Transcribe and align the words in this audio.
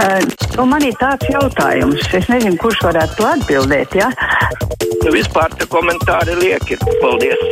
Uh, 0.00 0.22
nu, 0.56 0.64
man 0.64 0.80
ir 0.86 0.94
tāds 0.96 1.28
jautājums, 1.28 2.06
es 2.16 2.28
nezinu, 2.32 2.56
kurš 2.62 2.78
varētu 2.86 3.18
to 3.18 3.26
atbildēt. 3.28 3.98
Ja? 4.00 4.08
Nu, 5.04 5.12
vispār 5.12 5.52
te 5.60 5.68
komentāri 5.68 6.38
lieki. 6.40 6.80
Paldies! 7.02 7.42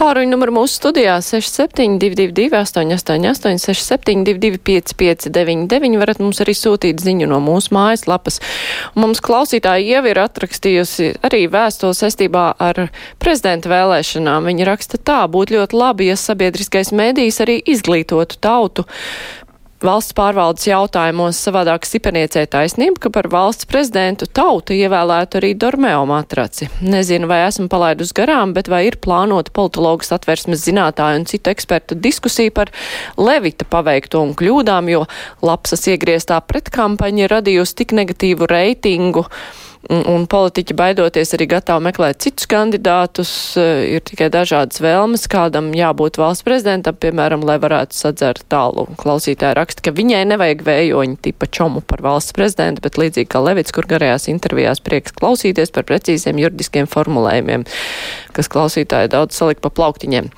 Tāruņa 0.00 0.30
numuru 0.32 0.54
mūsu 0.58 0.78
studijā 0.78 1.18
6722, 1.24 2.46
888, 2.56 3.58
672, 3.60 4.60
559, 4.64 5.98
varat 6.00 6.22
mums 6.24 6.40
arī 6.44 6.54
sūtīt 6.56 7.00
ziņu 7.04 7.28
no 7.28 7.40
mūsu 7.44 7.74
mājaslapas. 7.76 8.40
Un 8.94 9.04
mums 9.04 9.20
klausītāji 9.24 9.92
jau 9.94 10.00
ir 10.08 10.22
atrakstījusi 10.22 11.10
arī 11.24 11.42
vēstuli 11.52 11.96
saistībā 11.96 12.46
ar 12.68 12.86
prezidenta 13.20 13.72
vēlēšanām. 13.72 14.48
Viņa 14.48 14.72
raksta 14.72 15.00
tā, 15.00 15.20
būtu 15.28 15.58
ļoti 15.58 15.84
labi, 15.84 16.08
ja 16.08 16.16
sabiedriskais 16.20 16.92
mēdījis 16.96 17.44
arī 17.44 17.60
izglītotu 17.76 18.40
tautu 18.40 18.88
valsts 19.84 20.14
pārvaldes 20.16 20.66
jautājumos 20.68 21.38
savādāk 21.40 21.86
stipeniecē 21.88 22.44
taisnība, 22.52 22.98
ka 23.06 23.12
par 23.14 23.30
valsts 23.32 23.68
prezidentu 23.70 24.28
tautu 24.28 24.76
ievēlētu 24.76 25.40
arī 25.40 25.52
Dormeo 25.58 26.02
matraci. 26.08 26.68
Nezinu, 26.84 27.28
vai 27.30 27.42
esmu 27.46 27.68
palaidus 27.72 28.12
garām, 28.16 28.54
bet 28.56 28.68
vai 28.72 28.84
ir 28.88 28.98
plānota 29.00 29.52
politologas 29.56 30.12
atversmes 30.16 30.66
zinātāju 30.66 31.22
un 31.22 31.26
citu 31.30 31.52
ekspertu 31.54 31.96
diskusija 31.96 32.52
par 32.54 32.72
Levita 33.20 33.64
paveikto 33.68 34.20
un 34.24 34.36
kļūdām, 34.36 34.92
jo 34.92 35.06
lapsas 35.44 35.86
iegrieztā 35.90 36.42
pretkampaņa 36.44 37.32
radījusi 37.32 37.80
tik 37.82 37.96
negatīvu 37.96 38.50
reitingu. 38.50 39.26
Un, 39.88 40.26
politiķi 40.28 40.74
baidoties 40.76 41.32
arī 41.32 41.46
gatavi 41.54 41.86
meklēt 41.86 42.20
citus 42.20 42.44
kandidātus, 42.52 43.30
eh, 43.56 43.96
ir 43.96 44.02
tikai 44.04 44.28
dažādas 44.28 44.76
vēlmes, 44.84 45.24
kādam 45.32 45.70
jābūt 45.72 46.20
valsts 46.20 46.44
prezidentam, 46.44 46.98
piemēram, 47.00 47.40
lai 47.48 47.56
varētu 47.58 47.96
sadzert 47.96 48.44
tālu. 48.52 48.84
Klausītāji 49.00 49.56
raksta, 49.56 49.86
ka 49.88 49.96
viņai 49.96 50.20
nevajag 50.28 50.66
vējoņu 50.68 51.16
tipa 51.24 51.48
čomu 51.48 51.80
par 51.80 52.04
valsts 52.04 52.36
prezidentu, 52.36 52.84
bet 52.84 53.00
līdzīgi 53.00 53.32
kā 53.32 53.40
Levits, 53.40 53.72
kur 53.72 53.88
garajās 53.88 54.28
intervijās 54.28 54.84
prieks 54.84 55.16
klausīties 55.16 55.72
par 55.72 55.88
precīziem 55.88 56.36
juridiskiem 56.36 56.86
formulējumiem, 56.86 57.64
kas 58.36 58.52
klausītāji 58.52 59.08
daudz 59.16 59.34
salikt 59.34 59.64
pa 59.64 59.72
plauktiņiem. 59.72 60.28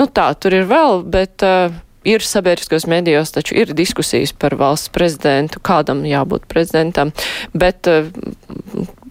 Nu 0.00 0.08
tā, 0.08 0.32
tur 0.40 0.56
ir 0.56 0.64
vēl, 0.64 1.04
bet. 1.04 1.44
Uh, 1.44 1.82
ir 2.06 2.22
sabiedriskos 2.22 2.86
medijos, 2.86 3.32
taču 3.34 3.56
ir 3.58 3.72
diskusijas 3.74 4.32
par 4.32 4.54
valsts 4.58 4.92
prezidentu, 4.94 5.58
kādam 5.58 6.04
jābūt 6.06 6.46
prezidentam, 6.50 7.10
bet 7.50 7.90
uh, 7.90 8.06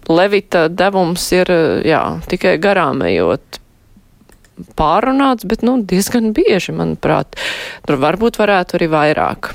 Levita 0.06 0.66
devums 0.70 1.24
ir, 1.34 1.50
jā, 1.86 2.02
tikai 2.30 2.56
garām 2.62 3.02
ejot 3.06 3.60
pārunāts, 4.78 5.46
bet, 5.48 5.64
nu, 5.66 5.78
diezgan 5.82 6.30
bieži, 6.36 6.74
manuprāt. 6.76 7.36
Tur 7.86 7.98
varbūt 8.00 8.38
varētu 8.40 8.78
arī 8.78 8.90
vairāk. 8.92 9.50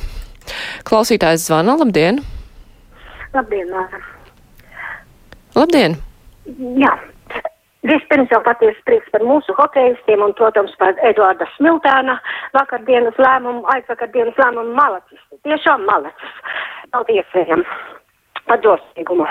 Klausītājs 0.88 1.47
zvana, 1.47 1.77
labdien! 1.80 2.19
Labdien, 3.33 3.71
Māra! 3.71 4.02
Labdien! 5.55 5.95
Jā, 6.81 6.91
Vispirms 7.81 8.30
jau 8.30 8.38
patiesi 8.45 8.77
prieks 8.86 9.09
par 9.09 9.23
mūsu 9.25 9.55
hokeistiem 9.58 10.21
un, 10.21 10.36
protams, 10.38 10.73
par 10.77 10.93
Eduarda 11.08 11.47
Smiltēna 11.55 12.13
vakardienas 12.53 13.17
lēmumu, 13.17 13.63
aizvakardienas 13.73 14.38
lēmumu 14.38 14.75
malacis. 14.77 15.23
Tiešām 15.47 15.88
malacis. 15.89 16.36
Paldies 16.93 17.33
viņam 17.33 17.65
par 18.45 18.61
drosmīgumu. 18.61 19.25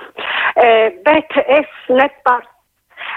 E, 0.56 0.90
bet 1.04 1.36
es 1.46 1.68
nepār, 1.88 2.46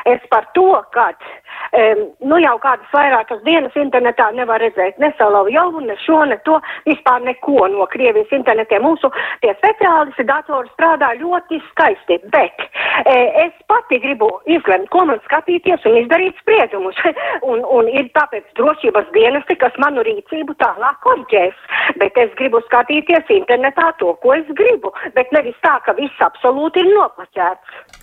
es 0.09 0.21
par 0.29 0.47
to, 0.57 0.69
kad 0.95 1.15
um, 1.23 2.03
nu 2.29 2.39
jau 2.43 2.55
kādas 2.63 2.89
vairākas 2.95 3.41
dienas 3.47 3.75
internetā 3.79 4.29
nevar 4.35 4.61
redzēt 4.63 4.99
ne 5.01 5.11
Salovjovu, 5.17 5.83
ne 5.87 5.97
šo, 6.03 6.23
ne 6.29 6.37
to, 6.47 6.59
vispār 6.87 7.23
neko 7.25 7.67
no 7.73 7.87
Krievijas 7.93 8.31
internetiem. 8.35 8.83
Mūsu 8.83 9.11
tie 9.43 9.53
speciālisti 9.59 10.25
datori 10.27 10.71
strādā 10.73 11.13
ļoti 11.21 11.61
skaisti, 11.69 12.19
bet 12.33 12.65
e, 13.05 13.17
es 13.45 13.55
pati 13.71 13.99
gribu 14.03 14.29
izlemt, 14.45 14.89
ko 14.93 15.05
man 15.09 15.21
skatīties 15.27 15.85
un 15.89 15.99
izdarīt 16.03 16.39
spriedumus. 16.43 16.99
un, 17.51 17.63
un 17.77 17.89
ir 17.91 18.09
tāpēc 18.17 18.47
drošības 18.59 19.11
dienesti, 19.15 19.57
kas 19.61 19.75
manu 19.83 20.05
rīcību 20.07 20.57
tālāk 20.61 20.99
korģēs. 21.05 21.57
Bet 22.01 22.17
es 22.19 22.33
gribu 22.39 22.61
skatīties 22.67 23.31
internetā 23.37 23.91
to, 24.01 24.13
ko 24.23 24.35
es 24.37 24.47
gribu, 24.57 24.93
bet 25.17 25.31
nevis 25.35 25.57
tā, 25.65 25.77
ka 25.85 25.95
viss 25.99 26.25
absolūti 26.27 26.83
ir 26.83 26.93
noplaķēts. 26.93 28.02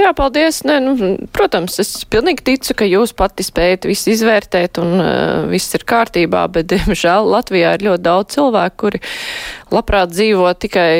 Jā, 0.00 0.10
paldies. 0.16 0.62
Nē, 0.66 0.78
nu, 0.82 0.94
protams, 1.34 1.78
es 1.82 1.92
pilnīgi 2.10 2.44
ticu, 2.48 2.74
ka 2.80 2.88
jūs 2.88 3.14
pati 3.16 3.46
spējat 3.46 3.86
visu 3.88 4.12
izvērtēt 4.14 4.80
un 4.82 4.96
uh, 4.98 5.46
viss 5.50 5.76
ir 5.76 5.86
kārtībā, 5.88 6.44
bet, 6.54 6.68
diemžēl, 6.72 7.30
Latvijā 7.30 7.76
ir 7.76 7.86
ļoti 7.88 8.04
daudz 8.04 8.36
cilvēku, 8.36 8.78
kuri 8.84 9.02
labprāt 9.74 10.12
dzīvo 10.14 10.50
tikai 10.60 10.92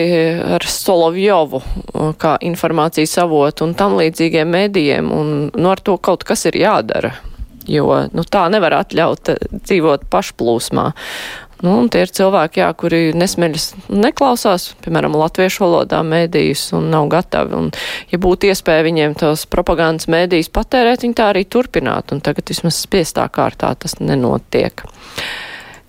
ar 0.57 0.67
Solovjovu 0.69 1.63
kā 2.21 2.37
informācijas 2.47 3.19
avotu 3.23 3.69
un 3.69 3.77
tam 3.79 3.99
līdzīgiem 4.01 4.51
medijiem, 4.51 5.13
un 5.13 5.37
nu, 5.53 5.71
ar 5.71 5.83
to 5.85 5.99
kaut 5.99 6.27
kas 6.27 6.47
ir 6.51 6.59
jādara. 6.65 7.15
Jo 7.65 7.87
nu, 8.13 8.25
tā 8.29 8.45
nevar 8.53 8.77
atļaut 8.83 9.31
dzīvot 9.55 10.05
pašplūsmā. 10.13 10.91
Nu, 11.65 11.79
tie 11.89 12.03
ir 12.05 12.11
cilvēki, 12.13 12.61
jā, 12.61 12.67
kuri 12.77 12.99
nesmeļas 13.17 13.71
neklausās, 13.89 14.67
piemēram, 14.85 15.15
latviešu 15.17 15.63
valodā 15.65 16.03
mēdījus 16.05 16.67
un 16.77 16.91
nav 16.93 17.09
gatavi. 17.15 17.57
Un, 17.57 17.71
ja 18.13 18.21
būtu 18.21 18.51
iespēja 18.51 18.85
viņiem 18.85 19.15
tos 19.23 19.47
propagandas 19.49 20.11
mēdījus 20.13 20.53
patērēt, 20.53 21.07
viņi 21.07 21.17
tā 21.17 21.31
arī 21.33 21.47
turpinātu. 21.49 22.19
Un 22.19 22.21
tagad 22.27 22.53
vismaz 22.53 22.83
spiestā 22.85 23.25
kārtā 23.33 23.73
tas 23.81 23.97
nenotiek. 24.03 24.85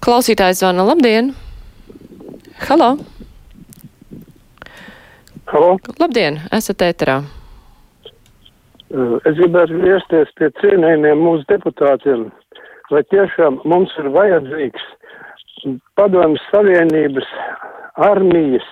Klausītājs 0.05 0.63
zvana, 0.63 0.87
labdien! 0.87 1.33
Halo! 2.69 2.93
Halo! 5.51 5.75
Labdien, 5.99 6.39
esat 6.55 6.87
ēterā! 6.87 7.19
Es 8.95 9.35
gribētu 9.35 9.81
griezties 9.81 10.31
pie 10.39 10.53
cienījumiem 10.61 11.19
mūsu 11.19 11.43
deputātiem, 11.51 12.29
vai 12.93 13.01
tiešām 13.11 13.59
mums 13.67 13.91
ir 13.99 14.13
vajadzīgs 14.15 14.93
padomjas 15.97 16.43
Savienības 16.51 17.29
armijas 18.07 18.67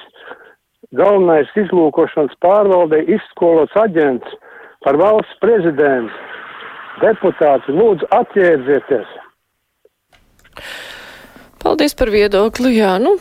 galvenais 0.97 1.49
izlūkošanas 1.57 2.35
pārvaldē 2.43 3.01
izskolots 3.15 3.75
aģents 3.79 4.37
par 4.85 4.99
valsts 5.01 5.39
prezidentu. 5.41 6.13
Deputāti, 7.01 7.73
lūdzu, 7.73 8.05
atjēdzieties! 8.13 9.13
Paldies 11.63 11.93
par 11.95 12.09
viedokli. 12.11 12.73
Jā, 12.75 12.97
nu, 12.99 13.13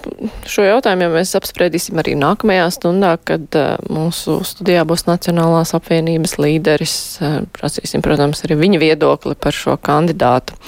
šo 0.50 0.64
jautājumu 0.66 1.06
jau 1.06 1.12
mēs 1.14 1.34
apspriedīsim 1.38 2.00
arī 2.02 2.16
nākamajā 2.18 2.64
stundā, 2.74 3.12
kad 3.22 3.44
uh, 3.58 3.76
mūsu 3.86 4.40
studijā 4.46 4.82
būs 4.88 5.06
Nacionālās 5.06 5.70
apvienības 5.78 6.34
līderis. 6.42 6.96
Uh, 7.22 7.36
prasīsim, 7.54 8.02
protams, 8.02 8.42
arī 8.42 8.58
viņa 8.64 8.82
viedokli 8.82 9.36
par 9.38 9.54
šo 9.54 9.76
kandidātu. 9.78 10.58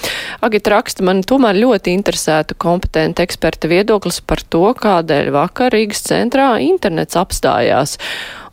Agita 0.47 0.77
raksta, 0.77 1.03
man 1.07 1.25
tomēr 1.27 1.59
ļoti 1.59 1.97
interesētu 1.99 2.55
kompetenta 2.63 3.27
eksperta 3.27 3.71
viedoklis 3.71 4.23
par 4.23 4.45
to, 4.47 4.69
kādēļ 4.79 5.35
vakar 5.35 5.75
Rīgas 5.75 6.07
centrā 6.07 6.55
internets 6.63 7.19
apstājās 7.19 7.99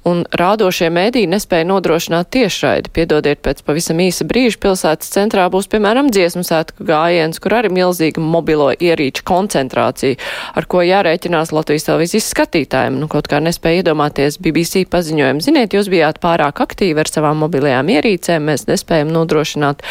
un 0.08 0.24
rādošie 0.38 0.90
mēdī 0.94 1.24
nespēja 1.30 1.68
nodrošināt 1.70 2.32
tiešraidi. 2.34 2.92
Piedodiet, 2.96 3.42
pēc 3.46 3.62
pavisam 3.66 4.02
īsa 4.02 4.26
brīža 4.28 4.58
pilsētas 4.64 5.12
centrā 5.14 5.46
būs, 5.54 5.68
piemēram, 5.72 6.10
dziesmu 6.14 6.44
sētku 6.48 6.86
gājiens, 6.88 7.40
kur 7.42 7.56
arī 7.60 7.72
milzīga 7.74 8.24
mobilo 8.24 8.72
ierīču 8.74 9.26
koncentrācija, 9.28 10.18
ar 10.58 10.68
ko 10.72 10.82
jārēķinās 10.86 11.54
Latvijas 11.54 11.86
televīzijas 11.90 12.32
skatītājiem. 12.34 12.98
Nu, 13.02 13.10
kaut 13.12 13.30
kā 13.32 13.42
nespēja 13.44 13.84
iedomāties 13.84 14.40
BBC 14.42 14.86
paziņojumu. 14.92 15.46
Ziniet, 15.46 15.78
jūs 15.78 15.92
bijāt 15.92 16.22
pārāk 16.24 16.64
aktīvi 16.66 17.04
ar 17.04 17.12
savām 17.12 17.44
mobilajām 17.46 17.94
ierīcēm, 17.94 18.50
mēs 18.50 18.66
nespējam 18.72 19.14
nodrošināt 19.14 19.86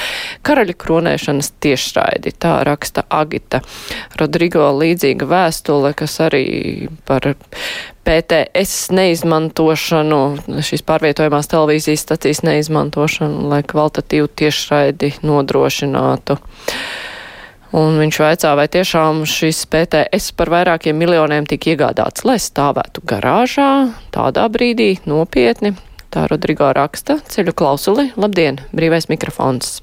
karaļa 0.46 0.76
kronēšanas 0.80 1.54
tiešraidi. 1.62 2.34
Tā 2.42 2.58
raksta 2.66 3.06
Agita 3.14 3.62
Rodrigo 4.18 4.66
līdzīga 4.80 5.30
vēstule, 5.30 5.94
kas 5.94 6.18
arī 6.26 6.44
par 7.06 7.32
PTS 8.06 8.90
neizmantošanu, 8.96 10.20
šīs 10.64 10.82
pārvietojumās 10.88 11.50
televīzijas 11.52 12.06
stacijas 12.06 12.42
neizmantošanu, 12.46 13.44
lai 13.52 13.60
kvalitatīvu 13.66 14.30
tiešraidi 14.40 15.12
nodrošinātu. 15.26 16.38
Un 17.76 18.00
viņš 18.00 18.16
vaicā, 18.18 18.54
vai 18.58 18.66
tiešām 18.72 19.22
šis 19.30 19.62
PTS 19.70 20.32
par 20.38 20.50
vairākiem 20.50 20.96
miljoniem 20.98 21.46
tika 21.46 21.70
iegādāts, 21.74 22.24
lai 22.26 22.40
stāvētu 22.42 23.04
garāžā 23.06 23.70
tādā 24.14 24.48
brīdī 24.50 24.96
nopietni. 25.06 25.76
Tā 26.10 26.24
Rodrigo 26.26 26.72
raksta 26.74 27.20
ceļu 27.30 27.54
klausuli. 27.54 28.08
Labdien, 28.18 28.58
brīvais 28.74 29.06
mikrofons. 29.12 29.78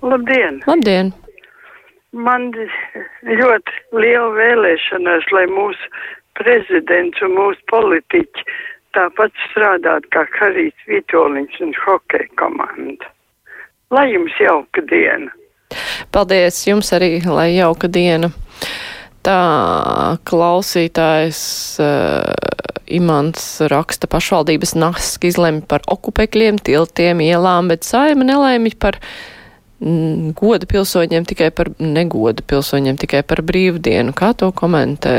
Labdien! 0.00 0.62
Labdien! 0.64 1.12
Man 2.16 2.48
ļoti 3.28 3.74
liela 3.92 4.30
vēlēšanās, 4.32 5.28
lai 5.36 5.44
mūsu 5.52 5.90
prezidents 6.38 7.22
un 7.24 7.36
mūsu 7.36 7.60
politiķi 7.72 8.46
tāpat 8.96 9.34
strādāt 9.50 10.08
kā 10.14 10.24
Karīs 10.38 10.86
Vitoļņš 10.88 11.60
un 11.66 11.74
hokeja 11.84 12.28
komanda. 12.40 13.12
Lai 13.92 14.08
jums 14.12 14.34
jauka 14.40 14.82
diena! 14.90 15.30
Paldies 16.14 16.62
jums 16.66 16.92
arī, 16.96 17.18
lai 17.26 17.52
jauka 17.56 17.90
diena! 17.92 18.32
Tā 19.26 19.40
klausītājs 20.26 21.40
uh, 21.82 22.22
Imants 22.86 23.46
raksta 23.66 24.06
pašvaldības 24.10 24.76
naski 24.78 25.32
izlemj 25.32 25.64
par 25.70 25.82
okupekļiem, 25.90 26.60
tiltiem, 26.62 27.22
ielām, 27.26 27.72
bet 27.72 27.86
saima 27.86 28.26
nelēmj 28.26 28.76
par 28.78 29.00
goda 30.38 30.64
pilsoņiem 30.70 31.26
tikai 31.28 31.50
par 31.52 31.72
negoda 31.82 32.44
pilsoņiem 32.46 32.96
tikai 33.02 33.24
par 33.26 33.42
brīvdienu. 33.44 34.14
Kā 34.16 34.30
to 34.38 34.52
komentē 34.56 35.16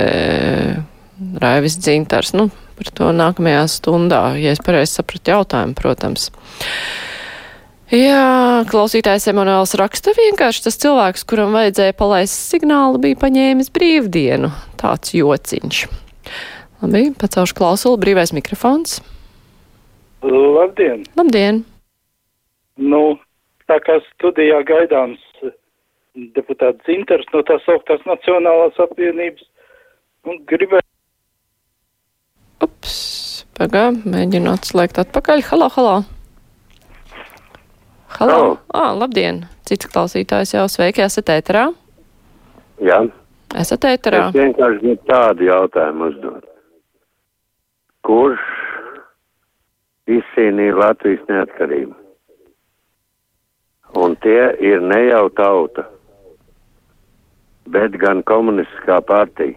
Raivis 1.17 1.77
Dzintars? 1.81 2.33
Nu, 2.37 2.49
par 2.77 2.89
to 2.93 3.11
nākamajā 3.15 3.65
stundā, 3.71 4.21
ja 4.37 4.53
es 4.53 4.61
pareizi 4.63 4.99
sapratu 4.99 5.33
jautājumu, 5.33 5.73
protams. 5.77 6.29
Jā, 7.87 8.65
klausītājs 8.67 9.29
Emanuēls 9.31 9.77
raksta 9.79 10.11
vienkārši 10.17 10.65
tas 10.65 10.77
cilvēks, 10.83 11.23
kuram 11.29 11.55
vajadzēja 11.55 11.95
palaist 11.97 12.49
signālu, 12.51 12.99
bija 13.01 13.19
paņēmis 13.21 13.71
brīvdienu. 13.73 14.51
Tāds 14.79 15.15
jociņš. 15.15 15.85
Labi, 16.83 17.07
pacaušu 17.17 17.55
klausulu, 17.57 17.97
brīvais 18.01 18.35
mikrofons. 18.35 18.99
Labdien! 20.21 21.05
Labdien! 21.17 21.63
Nu, 22.77 23.17
tā 23.71 23.79
kā 23.85 23.97
studijā 24.11 24.59
gaidāms 24.67 25.23
deputāts 26.35 26.83
Zinters 26.85 27.25
no 27.33 27.41
tās 27.47 27.65
augtās 27.71 28.03
Nacionālās 28.09 28.77
apvienības, 28.83 29.47
un 30.27 30.43
gribēju. 30.49 30.86
Pagā, 33.57 33.87
mēģinu 34.05 34.51
atslēgt 34.53 34.99
atpakaļ. 35.01 35.41
Halo, 35.49 35.67
halo! 35.73 35.93
Halo! 38.17 38.33
Halo. 38.33 38.51
Ah, 38.73 38.91
labdien! 38.97 39.45
Cits 39.67 39.89
klausītājs 39.91 40.53
jau 40.53 40.67
sveiki, 40.71 41.01
esat 41.05 41.31
ēterā? 41.33 41.63
Jā, 42.85 43.01
Esat 43.57 43.85
ēterā? 43.87 44.25
es 44.27 44.35
vienkārši 44.35 44.79
gribu 44.83 45.07
tādu 45.07 45.45
jautājumu 45.47 46.09
uzdot. 46.11 46.43
Kurš 48.05 48.43
izcīnīja 50.11 50.75
Latvijas 50.77 51.23
neatkarību? 51.31 51.95
Un 54.03 54.15
tie 54.23 54.41
ir 54.67 54.83
ne 54.83 54.99
jau 55.07 55.23
tauta, 55.39 55.87
bet 57.71 57.95
gan 58.03 58.21
komunistiskā 58.27 58.99
partija. 59.07 59.55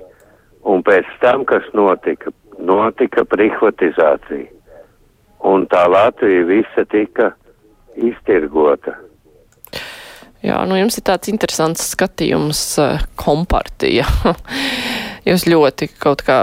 Un 0.63 0.85
pēc 0.87 1.09
tam, 1.21 1.45
kas 1.45 1.67
notika, 1.75 2.31
notika 2.61 3.25
privatizācija. 3.29 4.49
Un 5.51 5.65
tā 5.73 5.87
Latvija 5.89 6.45
visa 6.45 6.85
tika 6.93 7.31
iztirgota. 7.97 8.99
Jā, 10.45 10.63
nu 10.69 10.77
jums 10.77 10.97
ir 10.97 11.05
tāds 11.05 11.29
interesants 11.33 11.91
skatījums 11.95 12.63
eh, 12.81 13.03
kompartija. 13.21 14.07
Jūs 15.29 15.45
ļoti 15.45 15.91
kaut 16.01 16.23
kā 16.25 16.39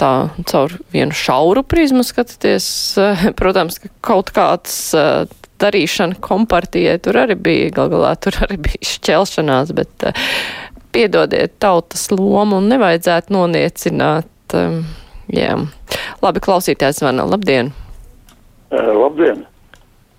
tā 0.00 0.12
caur 0.50 0.74
vienu 0.94 1.14
šauru 1.14 1.62
prizmu 1.66 2.02
skatāties. 2.06 2.68
Eh, 2.98 3.26
Protams, 3.38 3.78
ka 3.82 3.90
kaut 4.10 4.32
kāds 4.34 4.76
eh, 4.98 5.26
darīšana 5.62 6.18
kompartijai 6.20 6.98
tur 7.02 7.22
arī 7.22 7.38
bija, 7.38 7.72
gal 7.78 7.92
galā 7.94 8.14
tur 8.20 8.38
arī 8.46 8.58
bija 8.66 8.90
šķelšanās, 8.90 9.74
bet 9.76 10.08
eh, 10.10 10.26
piedodiet 10.96 11.58
tautas 11.62 12.08
lomu 12.14 12.60
un 12.60 12.70
nevajadzētu 12.72 13.36
noniecināt. 13.36 14.32
Jā. 15.34 15.56
Labi, 16.22 16.42
klausītājs 16.42 17.00
zvana. 17.02 17.26
Labdien! 17.26 17.72
Labdien! 18.70 19.44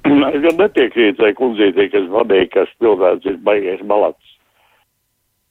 Es 0.34 0.40
gan 0.44 0.56
nepiekrītu 0.62 1.20
tai 1.20 1.34
kundzītei, 1.36 1.90
kas 1.92 2.06
vadīja, 2.12 2.48
kas 2.54 2.70
cilvēks 2.80 3.28
ir 3.28 3.40
baigais 3.44 3.82
malats. 3.84 4.34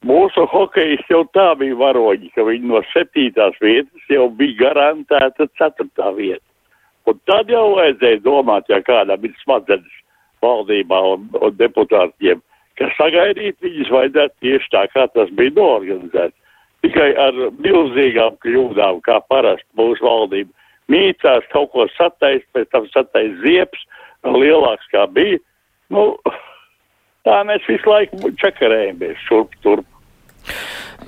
Mūsu 0.06 0.46
hokejs 0.52 1.02
jau 1.10 1.24
tā 1.34 1.50
bija 1.60 1.76
varoņi, 1.76 2.30
ka 2.36 2.44
viņi 2.46 2.70
no 2.70 2.80
septītās 2.92 3.56
vietas 3.60 4.12
jau 4.12 4.28
bija 4.30 4.58
garantēta 4.60 5.48
ceturtā 5.58 6.12
vieta. 6.16 6.44
Un 7.06 7.18
tad 7.28 7.50
jau 7.50 7.76
vajadzēja 7.76 8.22
domāt, 8.24 8.68
ja 8.70 8.80
kādam 8.84 9.24
ir 9.24 9.34
smadzenes 9.42 10.00
valdībā 10.44 11.00
un, 11.12 11.28
un 11.40 11.56
deputātiem, 11.58 12.42
ka 12.78 12.90
sagaidīt 12.98 13.56
viņus 13.64 13.92
vajadzētu 13.94 14.34
tieši 14.44 14.72
tā, 14.74 14.84
kā 14.92 15.06
tas 15.14 15.32
bija 15.38 15.54
noorganizēts. 15.56 16.36
Tikai 16.86 17.10
ar 17.18 17.34
milzīgām 17.58 18.36
kļūdām, 18.44 19.02
kā 19.02 19.18
parasti 19.26 19.66
mūsu 19.78 20.06
valdība 20.06 20.52
mīcās 20.92 21.46
kaut 21.50 21.72
ko 21.74 21.86
sataist, 21.96 22.46
pēc 22.54 22.70
tam 22.70 22.86
sataist 22.92 23.40
zieps, 23.42 23.82
lielāks 24.26 24.86
kā 24.92 25.06
bija. 25.10 25.40
Nu, 25.90 26.12
tā 27.26 27.40
mēs 27.48 27.66
visu 27.66 27.90
laiku 27.90 28.32
čakarējamies 28.42 29.26
šurp 29.26 29.58
turp. 29.66 29.86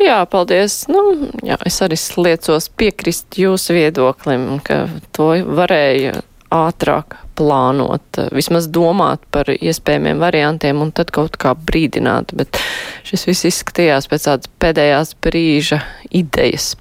Jā, 0.03 0.19
paldies. 0.31 0.83
Nu, 0.91 1.01
jā, 1.47 1.57
es 1.67 1.79
arī 1.83 1.99
liecos 2.19 2.69
piekrist 2.79 3.39
jūsu 3.39 3.77
viedoklim, 3.79 4.59
ka 4.67 4.85
to 5.15 5.31
varēja 5.59 6.19
ātrāk 6.55 7.17
plānot, 7.39 8.21
vismaz 8.35 8.69
domāt 8.73 9.23
par 9.35 9.51
iespējamiem 9.53 10.21
variantiem 10.23 10.81
un 10.83 10.93
tad 10.97 11.13
kaut 11.15 11.37
kā 11.41 11.55
brīdināt, 11.55 12.35
bet 12.37 12.61
šis 13.07 13.27
viss 13.29 13.49
izskatījās 13.53 14.09
pēc 14.11 14.29
tādas 14.29 14.53
pēdējās 14.63 15.15
brīža 15.25 15.83
idejas. 16.11 16.75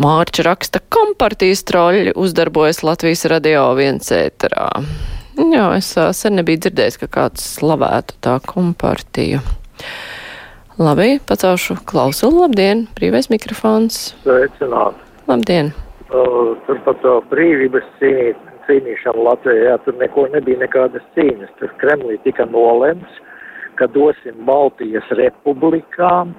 Mārķa 0.00 0.42
raksta, 0.48 0.80
kompartijas 0.90 1.62
troļi 1.68 2.16
uzdarbojas 2.18 2.82
Latvijas 2.82 3.24
radio 3.30 3.68
viens 3.78 4.10
ēterā. 4.10 4.72
Jā, 5.38 5.68
es 5.78 5.92
ā, 5.98 6.08
sen 6.14 6.36
nebiju 6.38 6.64
dzirdējis, 6.64 6.98
ka 7.04 7.10
kāds 7.10 7.46
slavētu 7.56 8.18
tā 8.22 8.36
kompartiju. 8.42 9.40
Labi, 10.78 11.20
pacelšu 11.22 11.76
klausulu. 11.86 12.44
Labdien, 12.44 12.88
brīvais 12.98 13.30
mikrofons. 13.30 14.16
Sveicināt. 14.24 14.98
Labdien. 15.30 15.70
Uh, 16.10 16.54
tur 16.66 16.80
par 16.86 16.98
to 17.02 17.16
brīvības 17.30 17.86
cīnīt, 18.00 18.38
cīnīšanu 18.68 19.24
Latvijā, 19.26 19.76
tur 19.84 19.96
neko 20.00 20.26
nebija 20.32 20.62
nekādas 20.62 21.04
cīņas. 21.16 21.52
Tur 21.60 21.72
Kremlī 21.82 22.18
tika 22.24 22.46
nolemts, 22.50 23.20
ka 23.78 23.88
dosim 23.94 24.44
Baltijas 24.48 25.08
republikām 25.18 26.34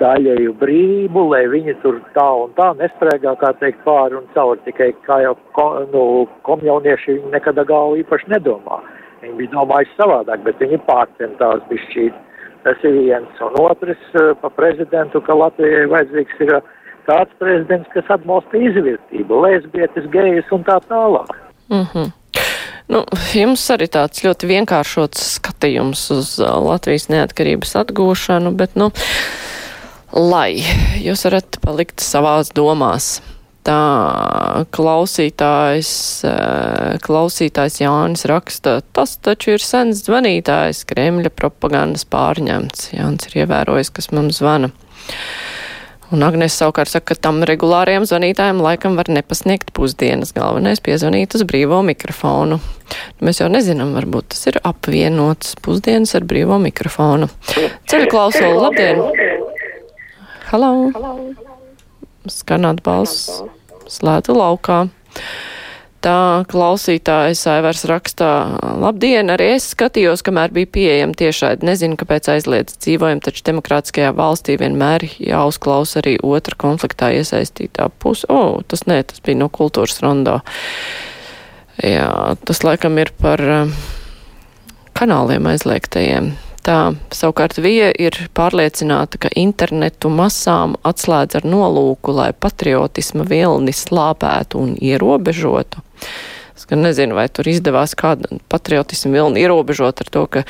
daļēju 0.00 0.54
brīvību, 0.60 1.22
lai 1.34 1.42
viņi 1.52 1.76
tur 1.82 2.00
tā 2.16 2.26
un 2.44 2.52
tā 2.56 2.70
nesprēgā, 2.80 3.34
kā 3.40 3.52
teikt, 3.60 3.82
pāri 3.86 4.16
un 4.18 4.28
cauri. 4.34 4.62
Tikai 4.66 4.90
kā 5.06 5.20
jau 5.26 5.36
ko, 5.56 5.68
nu, 5.92 6.04
komjaunieši 6.48 7.18
viņi 7.18 7.32
nekad 7.36 7.60
galvu 7.68 8.00
īpaši 8.02 8.32
nedomā. 8.32 8.80
Viņi 9.22 9.38
bija 9.38 9.54
domājuši 9.54 9.98
savādāk, 9.98 10.44
bet 10.46 10.62
viņi 10.62 10.80
pārcentās 10.88 11.66
bišķīt. 11.70 12.20
Tas 12.62 12.84
ir 12.86 12.94
viens. 12.94 13.42
Un 13.42 13.58
otrs 13.58 14.02
uh, 14.14 14.32
pa 14.38 14.48
prezidentu, 14.54 15.20
ka 15.26 15.34
Latvijai 15.34 15.88
vajadzīgs 15.90 16.42
ir 16.46 16.56
uh, 16.60 16.74
tāds 17.08 17.34
prezidents, 17.42 17.90
kas 17.94 18.10
atbalsta 18.14 18.58
izvērtību, 18.58 19.40
lesbietes, 19.46 20.06
gejus 20.14 20.52
un 20.54 20.66
tā 20.68 20.78
tālāk. 20.90 21.41
Mm 21.72 21.86
-hmm. 21.92 22.10
Nu, 22.92 23.04
jums 23.32 23.62
arī 23.70 23.86
tāds 23.88 24.20
ļoti 24.24 24.48
vienkāršots 24.50 25.22
skatījums 25.38 26.10
uz 26.12 26.38
Latvijas 26.38 27.08
neatkarības 27.08 27.76
atgūšanu, 27.80 28.52
bet, 28.58 28.74
nu, 28.76 28.90
lai 30.12 30.60
jūs 31.00 31.24
varat 31.24 31.56
palikt 31.64 32.04
savās 32.04 32.52
domās. 32.52 33.22
Tā 33.62 33.78
klausītājs, 34.74 35.92
klausītājs 37.06 37.78
Jānis 37.80 38.26
raksta, 38.26 38.80
tas 38.92 39.14
taču 39.22 39.54
ir 39.54 39.62
sens 39.62 40.02
zvanītājs, 40.02 40.82
Kremļa 40.90 41.30
propagandas 41.30 42.04
pārņemts. 42.10 42.90
Jānis 42.96 43.30
ir 43.30 43.44
ievērojis, 43.44 43.92
kas 43.94 44.10
mums 44.10 44.42
zvana. 44.42 44.72
Un 46.12 46.20
Agnēs 46.26 46.58
savukārt 46.60 46.92
saka, 46.92 47.14
ka 47.14 47.22
tam 47.24 47.40
regulāriem 47.48 48.04
zvanītājiem 48.04 48.58
laikam 48.60 48.98
var 49.00 49.08
nepasniegt 49.08 49.70
pusdienas. 49.72 50.34
Galvenais 50.36 50.82
piezvanīt 50.84 51.32
uz 51.38 51.44
brīvo 51.48 51.78
mikrofonu. 51.88 52.58
Mēs 53.24 53.40
jau 53.40 53.48
nezinām, 53.48 53.94
varbūt 53.96 54.34
tas 54.34 54.44
ir 54.50 54.58
apvienots 54.68 55.54
pusdienas 55.64 56.12
ar 56.18 56.26
brīvo 56.28 56.58
mikrofonu. 56.60 57.30
Ceļu 57.88 58.10
klausulu, 58.12 58.60
labdien! 58.60 59.00
Halo! 60.50 60.72
Skanāt 62.28 62.84
balss, 62.84 63.40
slēdzu 63.88 64.36
laukā. 64.36 64.82
Tā 66.02 66.42
klausītājs 66.50 67.44
Aivars 67.46 67.84
rakstā, 67.86 68.28
labdien, 68.82 69.28
arī 69.30 69.52
es 69.54 69.68
skatījos, 69.70 70.24
kamēr 70.26 70.50
bija 70.50 70.70
pieejama 70.74 71.14
tiešādi. 71.14 71.62
Nezinu, 71.68 71.94
kāpēc 72.00 72.26
aizliedz 72.32 72.74
dzīvojam, 72.82 73.20
taču 73.22 73.44
demokrātiskajā 73.46 74.10
valstī 74.18 74.56
vienmēr 74.58 75.04
jāuzklaus 75.22 75.94
arī 76.00 76.16
otra 76.26 76.58
konfliktā 76.58 77.12
iesaistītā 77.20 77.86
puse. 78.02 78.26
O, 78.26 78.40
oh, 78.40 78.56
tas 78.66 78.82
nē, 78.90 78.98
tas 79.12 79.22
bija 79.22 79.44
no 79.44 79.46
kultūras 79.46 80.02
rondo. 80.02 80.40
Jā, 81.78 82.10
tas 82.50 82.64
laikam 82.66 82.98
ir 82.98 83.14
par 83.22 83.44
uh, 83.46 83.70
kanāliem 84.98 85.46
aizliegtajiem. 85.52 86.32
Tā 86.66 86.80
savukārt 87.14 87.62
Vija 87.62 87.92
ir 87.98 88.18
pārliecināta, 88.34 89.22
ka 89.22 89.30
internetu 89.38 90.10
masām 90.10 90.74
atslēdz 90.86 91.40
ar 91.40 91.46
nolūku, 91.46 92.14
lai 92.18 92.32
patriotisma 92.34 93.26
vilni 93.26 93.74
slāpētu 93.74 94.66
un 94.66 94.76
ierobežotu. 94.82 95.82
Es 96.56 96.68
gan 96.70 96.84
nezinu, 96.84 97.16
vai 97.18 97.26
tur 97.32 97.48
izdevās 97.50 97.96
kādu 97.98 98.38
patriotismu 98.52 99.12
vilni 99.16 99.42
ierobežot 99.42 100.04
ar 100.04 100.10
to, 100.14 100.24
ka 100.30 100.44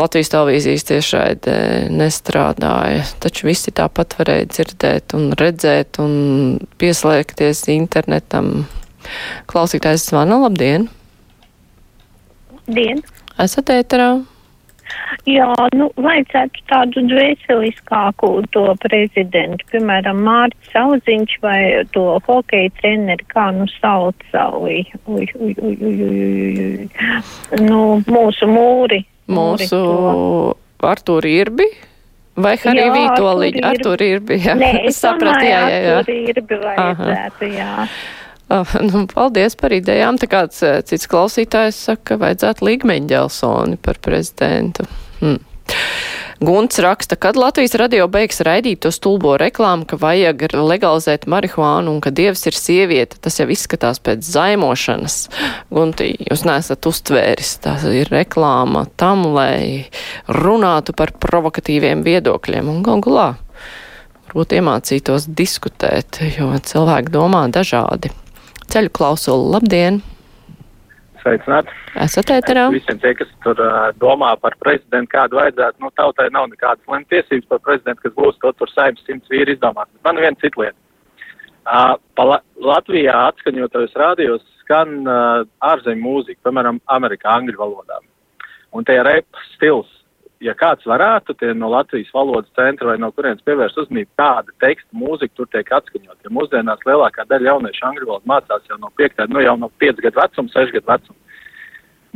Latvijas 0.00 0.30
televīzijas 0.32 0.86
tiešraidē 0.88 1.56
nestrādāja, 1.92 3.02
taču 3.20 3.50
visi 3.50 3.72
tāpat 3.76 4.14
varēja 4.20 4.46
dzirdēt 4.48 5.16
un 5.18 5.26
redzēt 5.36 6.00
un 6.00 6.14
pieslēgties 6.80 7.66
internetam. 7.74 8.64
Klausītājs 9.50 10.06
zvana, 10.08 10.38
labdien! 10.46 10.88
Dien! 12.70 13.02
Esat 13.40 13.72
ēterā? 13.74 14.12
Jā, 15.28 15.50
nu, 15.76 15.88
vajadzētu 16.00 16.62
tādu 16.70 17.02
dvēseliskāku 17.10 18.30
to 18.54 18.64
prezidentu, 18.82 19.66
piemēram, 19.72 20.22
Mārcis 20.26 20.76
Auziņš 20.80 21.36
vai 21.44 21.60
to 21.94 22.04
hokeja 22.26 22.72
treneri, 22.80 23.26
kā 23.32 23.50
nu 23.56 23.66
sauca, 23.76 24.46
ui, 24.56 24.80
ui, 25.06 25.26
ui, 25.34 25.52
ui, 25.58 25.76
ui, 25.76 25.94
ui, 26.08 26.64
ui. 26.86 27.62
nu, 27.66 27.82
mūsu 28.08 28.48
mūri. 28.50 29.04
Mūsu 29.30 29.80
Artūri 30.90 31.36
Irbi? 31.42 31.68
Vai 32.40 32.54
Harī 32.62 32.86
Vītoliņa? 32.94 33.62
Artūri 33.74 34.14
Irbi, 34.14 34.38
jā. 34.40 34.54
Nē, 34.58 34.70
es 34.88 35.00
sapratu, 35.04 35.44
jā, 35.44 35.60
jā, 35.68 35.82
jā. 35.84 35.98
Artūri 35.98 36.18
Irbi 36.32 36.60
vajadzētu, 36.64 37.52
jā. 37.58 37.74
Oh, 38.50 38.72
nu, 38.82 39.04
paldies 39.06 39.54
par 39.58 39.74
idejām. 39.74 40.18
Tā 40.18 40.26
kāds 40.30 40.64
cits 40.88 41.06
klausītājs 41.10 41.84
saka, 41.86 42.02
ka 42.12 42.20
vajadzētu 42.24 42.66
Ligmeņģelsoni 42.66 43.78
par 43.84 44.00
prezidentu. 44.02 44.88
Hmm. 45.20 45.38
Gunts 46.40 46.78
raksta, 46.78 47.16
kad 47.20 47.36
Latvijas 47.36 47.74
radio 47.76 48.06
beigs 48.08 48.40
raidīt 48.40 48.80
to 48.80 48.90
stulbo 48.90 49.34
reklāmu, 49.38 49.84
ka 49.84 49.98
vajag 50.00 50.46
legalizēt 50.56 51.26
marihuānu 51.28 51.92
un 51.92 52.00
ka 52.00 52.10
dievs 52.10 52.46
ir 52.48 52.56
sieviete. 52.56 53.18
Tas 53.20 53.36
jau 53.38 53.46
izskatās 53.52 54.00
pēc 54.00 54.24
zaimošanas. 54.24 55.18
Gunti, 55.68 56.14
jūs 56.30 56.46
nesat 56.48 56.88
uztvēris. 56.88 57.52
Tā 57.60 57.76
ir 57.92 58.08
reklāma 58.08 58.86
tam, 58.96 59.26
lai 59.36 59.90
runātu 60.26 60.96
par 60.96 61.12
provokatīviem 61.20 62.02
viedokļiem 62.08 62.72
un 62.72 62.80
gal 62.88 63.04
galā. 63.04 63.28
Varbūt 64.30 64.56
iemācītos 64.56 65.28
diskutēt, 65.28 66.22
jo 66.38 66.50
cilvēki 66.56 67.12
domā 67.12 67.44
dažādi. 67.52 68.14
Ceļu 68.70 68.90
klausulu, 68.94 69.48
labdien! 69.50 69.96
Sveicināti! 71.20 71.72
Esat 72.04 72.30
ēterā? 72.36 72.68
Visiem 72.70 73.00
tie, 73.02 73.10
kas 73.18 73.30
tur 73.42 73.58
uh, 73.58 73.88
domā 73.98 74.28
par 74.38 74.54
prezidentu, 74.62 75.10
kādu 75.10 75.40
vajadzētu, 75.40 75.82
nu 75.82 75.90
tautai 75.98 76.28
nav 76.30 76.46
nekādas 76.52 76.86
lemt 76.92 77.08
tiesības 77.10 77.48
par 77.50 77.60
prezidentu, 77.66 78.04
kas 78.04 78.14
būs 78.14 78.38
to 78.44 78.52
tur 78.60 78.70
saimnes 78.70 79.02
simts 79.08 79.32
vīri 79.32 79.56
izdomāt. 79.56 79.90
Man 80.06 80.22
viena 80.22 80.38
cita 80.38 80.62
lieta. 80.62 80.78
Uh, 81.66 81.96
pa 82.14 82.28
La 82.28 82.38
Latvijā 82.70 83.16
atskaņotajos 83.32 83.98
rādījos 83.98 84.46
skan 84.62 85.00
uh, 85.02 85.42
ārzemju 85.72 86.06
mūzika, 86.06 86.40
piemēram, 86.46 86.78
Amerikā 86.94 87.34
angļu 87.40 87.58
valodā. 87.58 87.98
Un 88.70 88.86
tie 88.86 89.00
rep 89.02 89.42
stils 89.56 89.90
ja 90.44 90.54
kāds 90.56 90.86
varētu 90.88 91.34
tie 91.38 91.52
no 91.54 91.70
Latvijas 91.72 92.10
valodas 92.14 92.50
centra 92.56 92.90
vai 92.90 92.98
no 93.00 93.10
kurienes 93.12 93.44
pievērst 93.46 93.78
uzmanību, 93.82 94.10
kāda 94.18 94.54
teksta 94.64 94.96
mūzika 94.96 95.36
tur 95.36 95.50
tiek 95.52 95.72
atskaņot. 95.78 96.16
Jo 96.24 96.32
mūsdienās 96.36 96.86
lielākā 96.88 97.26
daļa 97.28 97.52
jauniešu 97.52 97.86
angļu 97.90 98.08
valodu 98.08 98.32
mācās 98.32 98.70
jau 98.70 98.78
no 98.80 98.92
5, 99.00 99.26
nu 99.32 99.44
jau 99.44 99.56
no 99.60 99.70
5 99.82 100.00
gadu 100.06 100.22
vecuma, 100.22 100.54
6 100.54 100.74
gadu 100.76 100.92
vecuma. 100.92 101.18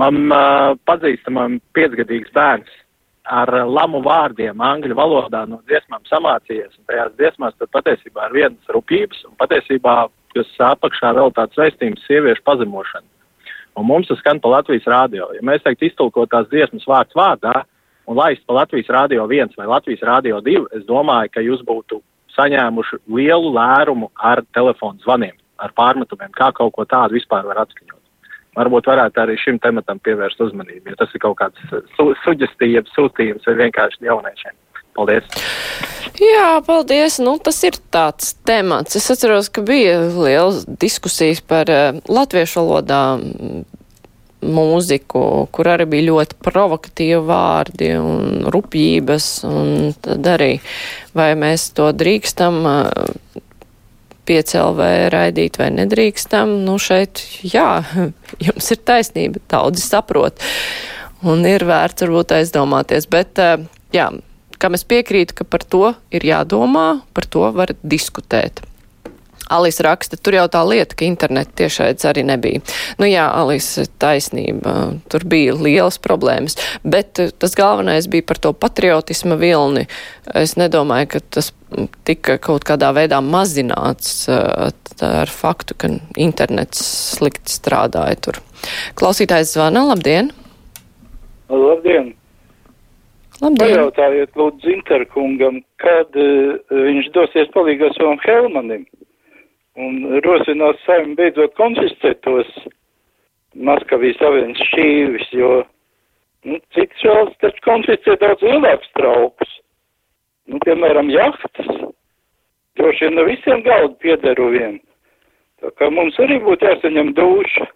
Man 0.01 0.25
uh, 0.33 0.73
pazīstamam 0.89 1.61
5-gadīgs 1.77 2.33
bērns 2.35 2.73
ar 3.25 3.49
lamu 3.69 4.03
vārdiem 4.05 4.61
angļu 4.61 4.97
valodā 4.99 5.45
no 5.49 5.61
dziesmām 5.69 6.03
samācījies, 6.09 6.81
tajās 6.89 7.13
dziesmās 7.17 7.55
tad 7.61 7.71
patiesībā 7.73 8.29
ir 8.29 8.39
vienas 8.41 8.73
rūpības, 8.75 9.23
un 9.29 9.37
patiesībā, 9.41 9.95
kas 10.35 10.51
apakšā 10.73 11.15
vēl 11.17 11.33
tāds 11.37 11.61
veistījums 11.61 12.05
sieviešu 12.09 12.45
pazemošana. 12.45 13.07
Un 13.79 13.89
mums 13.89 14.11
tas 14.11 14.21
skan 14.21 14.39
pa 14.43 14.53
Latvijas 14.53 14.85
rādio. 14.87 15.31
Ja 15.35 15.43
mēs 15.47 15.65
teikt 15.65 15.83
iztulkot 15.89 16.31
tās 16.31 16.47
dziesmas 16.51 16.85
vārds 16.87 17.17
vārdā, 17.17 17.65
un 18.07 18.19
laist 18.19 18.45
pa 18.47 18.61
Latvijas 18.61 18.91
Rādio 18.93 19.27
1 19.29 19.57
vai 19.59 19.69
Latvijas 19.71 20.05
Rādio 20.07 20.41
2, 20.45 20.67
es 20.79 20.85
domāju, 20.89 21.33
ka 21.35 21.45
jūs 21.45 21.65
būtu 21.67 22.01
saņēmuši 22.35 23.01
lielu 23.17 23.53
lērumu 23.55 24.11
ar 24.15 24.43
telefonu 24.57 25.01
zvaniem, 25.05 25.37
ar 25.59 25.75
pārmetumiem, 25.79 26.33
kā 26.35 26.51
kaut 26.57 26.75
ko 26.75 26.87
tādu 26.89 27.19
vispār 27.19 27.47
var 27.47 27.63
atskaņot. 27.65 28.01
Varbūt 28.55 28.87
varētu 28.87 29.19
arī 29.19 29.35
šim 29.43 29.59
tematam 29.63 29.99
pievērst 30.03 30.43
uzmanību, 30.45 30.93
ja 30.93 30.99
tas 30.99 31.15
ir 31.15 31.23
kaut 31.25 31.39
kāds 31.41 31.75
su 31.97 32.13
suģestīvs, 32.23 32.93
sūtījums 32.95 33.49
vai 33.51 33.57
vienkārši 33.65 34.07
jauniešiem. 34.07 34.55
Paldies! 34.95 35.27
Jā, 36.23 36.61
paldies. 36.63 37.17
Nu, 37.19 37.35
tas 37.43 37.57
ir 37.67 37.75
tāds 37.91 38.37
temats. 38.47 38.95
Es 38.95 39.11
atceros, 39.11 39.49
ka 39.51 39.65
bija 39.67 39.97
liels 40.15 40.63
diskusijas 40.79 41.41
par 41.43 41.71
uh, 41.73 41.99
latviešu 42.07 42.63
valodā 42.63 43.01
mūziku, 44.45 45.25
kur 45.55 45.71
arī 45.73 45.87
bija 45.91 46.09
ļoti 46.11 46.39
provokatīvi 46.45 47.21
vārdi 47.29 47.91
un 47.99 48.45
rupjības, 48.53 49.29
un 49.49 49.95
tad 50.05 50.29
arī 50.35 50.53
vai 51.17 51.33
mēs 51.39 51.71
to 51.77 51.91
drīkstam 51.97 52.61
piecēlvē 54.29 54.91
raidīt 55.13 55.59
vai 55.61 55.71
nedrīkstam, 55.75 56.59
nu 56.65 56.77
šeit, 56.81 57.23
jā, 57.45 57.85
jums 58.47 58.71
ir 58.73 58.85
taisnība, 58.89 59.43
daudzi 59.51 59.85
saprot, 59.85 60.45
un 61.25 61.45
ir 61.49 61.67
vērts 61.69 62.07
varbūt 62.07 62.37
aizdomāties, 62.39 63.09
bet, 63.13 63.41
jā, 63.95 64.11
kam 64.61 64.79
es 64.79 64.87
piekrītu, 64.89 65.37
ka 65.41 65.49
par 65.49 65.65
to 65.69 65.93
ir 66.15 66.25
jādomā, 66.25 67.03
par 67.17 67.29
to 67.29 67.49
var 67.57 67.75
diskutēt. 67.83 68.65
Alis 69.55 69.81
raksta, 69.85 70.19
tur 70.21 70.37
jau 70.39 70.47
tā 70.51 70.63
lieta, 70.67 70.97
ka 70.99 71.07
interneta 71.07 71.53
tiešaids 71.63 72.07
arī 72.11 72.25
nebija. 72.27 72.63
Nu 73.01 73.09
jā, 73.09 73.27
Alis 73.31 73.69
taisnība, 74.03 74.95
tur 75.13 75.27
bija 75.31 75.57
lielas 75.59 76.01
problēmas, 76.03 76.59
bet 76.83 77.23
eh, 77.23 77.31
tas 77.31 77.57
galvenais 77.59 78.09
bija 78.11 78.27
par 78.27 78.41
to 78.43 78.55
patriotisma 78.57 79.39
vilni. 79.41 79.87
Es 80.35 80.57
nedomāju, 80.61 81.15
ka 81.15 81.23
tas 81.39 81.53
tika 82.07 82.39
kaut 82.43 82.67
kādā 82.67 82.93
veidā 82.97 83.21
mazināts 83.25 84.27
eh, 84.31 84.73
ar 85.05 85.31
faktu, 85.31 85.77
ka 85.79 85.91
internets 86.21 86.83
slikti 87.17 87.53
strādāja 87.53 88.19
tur. 88.29 88.43
Klausītājs 88.99 89.55
zvana, 89.57 89.85
labdien! 89.91 90.31
Labdien! 91.51 92.15
Labdien! 93.43 93.75
Pajautājiet 93.75 94.39
lūdzu 94.39 94.69
Zinterkungam, 94.69 95.59
kad 95.83 96.15
uh, 96.17 96.55
viņš 96.71 97.11
dosies 97.17 97.51
palīgā 97.57 97.91
savam 97.97 98.21
Helmanim 98.23 98.87
un 99.81 100.21
rosinās 100.25 100.81
saimni 100.87 101.17
beidzot 101.19 101.55
konfiscēt 101.59 102.23
tos 102.27 102.51
Maskavijas 103.55 104.23
avienas 104.27 104.63
šķīvis, 104.71 105.29
jo 105.39 105.51
nu, 106.49 106.59
cits 106.75 107.05
valsts 107.07 107.39
taču 107.43 107.63
konfiscē 107.67 108.17
daudz 108.23 108.43
lielākus 108.43 108.91
traukus. 108.99 109.53
Nu, 110.51 110.59
piemēram, 110.65 111.09
jahtas. 111.13 111.71
Droši 112.75 113.07
vien 113.07 113.15
ne 113.17 113.25
visiem 113.29 113.63
galdu 113.65 113.95
piederu 114.03 114.51
vien. 114.53 114.81
Tā 115.63 115.71
kā 115.79 115.89
mums 115.95 116.19
arī 116.21 116.41
būtu 116.43 116.67
jāsaņem 116.67 117.15
duša 117.17 117.69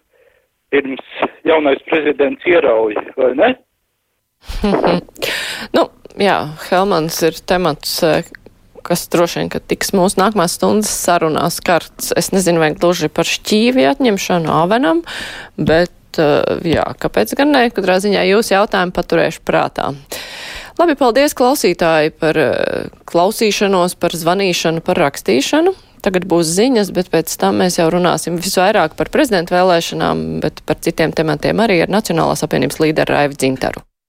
pirms 0.69 1.05
jaunais 1.47 1.79
prezidents 1.87 2.45
ierauj, 2.45 2.99
vai 3.15 3.31
ne? 3.39 3.49
nu, 5.75 5.87
jā, 6.21 6.37
Helmans 6.67 7.17
ir 7.25 7.39
temats, 7.49 7.95
kas 8.85 9.07
droši 9.11 9.41
vien, 9.41 9.51
tiks 9.71 9.93
mūsu 9.97 10.19
nākamās 10.21 10.57
stundas 10.57 10.91
sarunās 10.91 11.59
karts. 11.65 12.13
Es 12.19 12.31
nezinu, 12.35 12.61
vai 12.63 12.73
gluži 12.77 13.11
par 13.11 13.29
šķīvi 13.29 13.87
atņemšanu 13.91 14.51
āvenam, 14.61 15.03
bet 15.57 16.21
uh, 16.21 16.61
jā, 16.65 16.85
kāpēc 17.01 17.35
gan 17.39 17.53
ne? 17.55 17.67
Katrā 17.73 17.99
ziņā 18.03 18.25
jūs 18.31 18.53
jautājumu 18.53 18.95
paturēšu 18.95 19.43
prātā. 19.47 19.91
Labi, 20.79 20.95
paldies 20.99 21.35
klausītāji 21.35 22.15
par 22.21 22.39
uh, 22.39 22.89
klausīšanos, 23.09 23.97
par 23.99 24.15
zvanīšanu, 24.15 24.83
par 24.85 25.01
rakstīšanu. 25.07 25.75
Tagad 25.99 26.29
būs 26.31 26.47
ziņas, 26.55 26.93
bet 26.95 27.09
pēc 27.11 27.33
tam 27.41 27.59
mēs 27.59 27.75
jau 27.81 27.89
runāsim 27.91 28.39
visvairāk 28.39 28.95
par 28.95 29.11
prezidentu 29.11 29.57
vēlēšanām, 29.57 30.25
bet 30.45 30.63
par 30.63 30.79
citiem 30.79 31.11
tematiem 31.11 31.59
arī 31.59 31.81
ar 31.83 31.91
Nacionālās 31.91 32.45
apvienības 32.47 32.79
līderu 32.85 33.17
Raivu 33.17 33.35
Dzintaru. 33.35 33.88